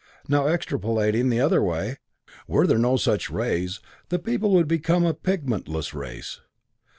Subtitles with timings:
[0.27, 1.97] Now extrapolating the other way,
[2.47, 6.41] were there no such rays, the people would become a pigmentless race.